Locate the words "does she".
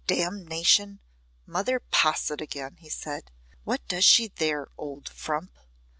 3.87-4.29